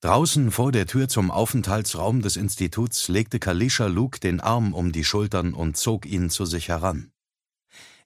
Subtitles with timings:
[0.00, 5.04] Draußen vor der Tür zum Aufenthaltsraum des Instituts legte Kalisha Luke den Arm um die
[5.04, 7.12] Schultern und zog ihn zu sich heran.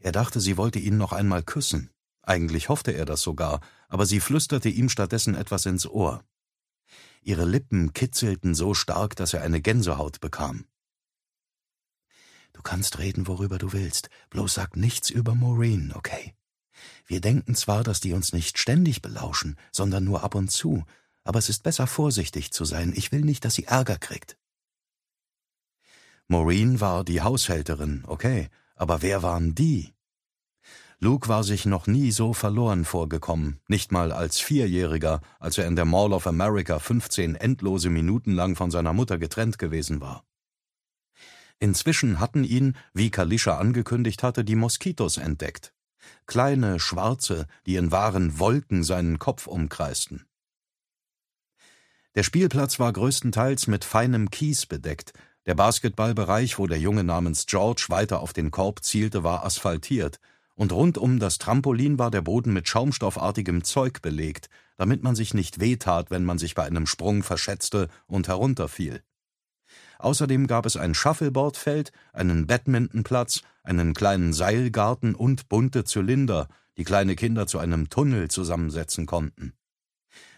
[0.01, 1.91] Er dachte, sie wollte ihn noch einmal küssen.
[2.23, 6.25] Eigentlich hoffte er das sogar, aber sie flüsterte ihm stattdessen etwas ins Ohr.
[7.23, 10.65] Ihre Lippen kitzelten so stark, dass er eine Gänsehaut bekam.
[12.55, 16.35] Du kannst reden, worüber du willst, bloß sag nichts über Maureen, okay?
[17.07, 20.85] Wir denken zwar, dass die uns nicht ständig belauschen, sondern nur ab und zu,
[21.25, 22.93] aber es ist besser vorsichtig zu sein.
[22.95, 24.37] Ich will nicht, dass sie Ärger kriegt.
[26.29, 29.93] Maureen war die Haushälterin, okay, aber wer waren die?
[31.01, 35.77] Luke war sich noch nie so verloren vorgekommen, nicht mal als Vierjähriger, als er in
[35.77, 40.25] der Mall of America 15 endlose Minuten lang von seiner Mutter getrennt gewesen war.
[41.59, 45.75] Inzwischen hatten ihn, wie Kalisha angekündigt hatte, die Moskitos entdeckt.
[46.27, 50.27] Kleine, schwarze, die in wahren Wolken seinen Kopf umkreisten.
[52.15, 55.13] Der Spielplatz war größtenteils mit feinem Kies bedeckt.
[55.47, 60.21] Der Basketballbereich, wo der Junge namens George weiter auf den Korb zielte, war asphaltiert,
[60.55, 65.35] und rund um das Trampolin war der Boden mit schaumstoffartigem Zeug belegt, damit man sich
[65.35, 69.03] nicht wehtat, wenn man sich bei einem Sprung verschätzte und herunterfiel.
[69.99, 77.17] Außerdem gab es ein Shuffleboardfeld, einen Badmintonplatz, einen kleinen Seilgarten und bunte Zylinder, die kleine
[77.17, 79.55] Kinder zu einem Tunnel zusammensetzen konnten.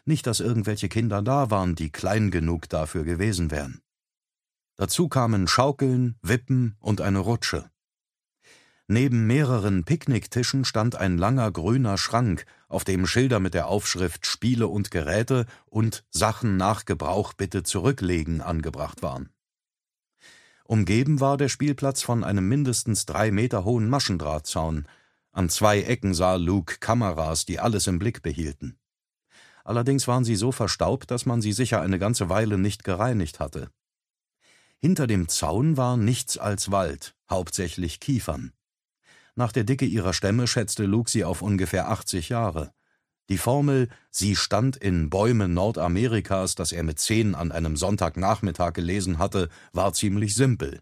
[0.09, 3.83] Nicht, dass irgendwelche Kinder da waren, die klein genug dafür gewesen wären.
[4.77, 7.69] Dazu kamen Schaukeln, Wippen und eine Rutsche.
[8.87, 14.69] Neben mehreren Picknicktischen stand ein langer grüner Schrank, auf dem Schilder mit der Aufschrift Spiele
[14.69, 19.31] und Geräte und Sachen nach Gebrauch bitte zurücklegen angebracht waren.
[20.63, 24.87] Umgeben war der Spielplatz von einem mindestens drei Meter hohen Maschendrahtzaun.
[25.33, 28.79] An zwei Ecken sah Luke Kameras, die alles im Blick behielten
[29.67, 33.71] allerdings waren sie so verstaubt, dass man sie sicher eine ganze Weile nicht gereinigt hatte.
[34.79, 38.53] Hinter dem Zaun war nichts als Wald, hauptsächlich Kiefern.
[39.35, 42.73] Nach der Dicke ihrer Stämme schätzte Luke sie auf ungefähr 80 Jahre.
[43.29, 49.19] Die Formel »Sie stand in Bäumen Nordamerikas«, das er mit zehn an einem Sonntagnachmittag gelesen
[49.19, 50.81] hatte, war ziemlich simpel.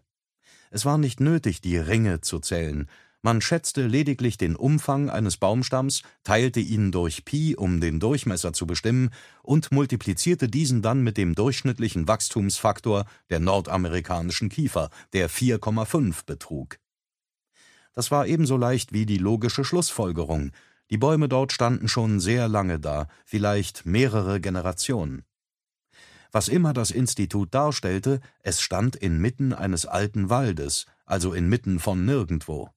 [0.69, 2.87] Es war nicht nötig, die Ringe zu zählen,
[3.25, 8.67] man schätzte lediglich den Umfang eines Baumstamms, teilte ihn durch Pi, um den Durchmesser zu
[8.67, 9.09] bestimmen,
[9.41, 16.77] und multiplizierte diesen dann mit dem durchschnittlichen Wachstumsfaktor der nordamerikanischen Kiefer, der 4,5 betrug.
[17.93, 20.51] Das war ebenso leicht wie die logische Schlussfolgerung.
[20.91, 25.23] Die Bäume dort standen schon sehr lange da, vielleicht mehrere Generationen.
[26.31, 32.74] Was immer das Institut darstellte, es stand inmitten eines alten Waldes, also inmitten von nirgendwo.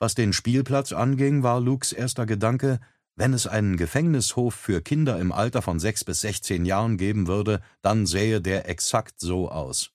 [0.00, 2.80] Was den Spielplatz anging, war Lukes erster Gedanke,
[3.16, 7.60] wenn es einen Gefängnishof für Kinder im Alter von sechs bis sechzehn Jahren geben würde,
[7.82, 9.92] dann sähe der exakt so aus.